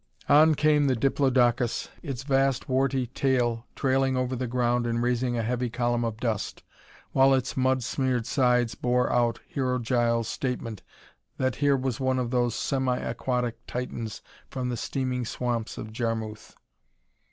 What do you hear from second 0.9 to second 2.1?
diplodocus,